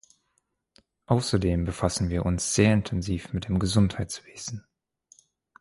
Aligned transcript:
Außerdem 1.05 1.63
befassen 1.63 2.09
wir 2.09 2.25
uns 2.25 2.55
sehr 2.55 2.73
intensiv 2.73 3.33
mit 3.33 3.47
dem 3.47 3.59
Gesundheitswesen. 3.59 4.65